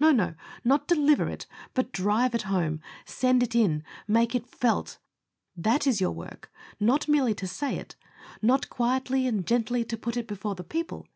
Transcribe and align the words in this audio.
No, 0.00 0.10
no; 0.10 0.34
not 0.64 0.88
deliver 0.88 1.28
it; 1.28 1.46
but 1.72 1.92
drive 1.92 2.34
it 2.34 2.42
home 2.50 2.80
send 3.04 3.44
it 3.44 3.54
in 3.54 3.84
make 4.08 4.34
it 4.34 4.44
felt. 4.48 4.98
That 5.56 5.86
is 5.86 6.00
your 6.00 6.10
work; 6.10 6.52
not 6.80 7.06
merely 7.06 7.34
to 7.36 7.46
say 7.46 7.76
it 7.76 7.94
not 8.42 8.70
quietly 8.70 9.24
and 9.28 9.46
gently 9.46 9.84
to 9.84 9.96
put 9.96 10.16
it 10.16 10.26
before 10.26 10.56
the 10.56 10.64
people. 10.64 11.06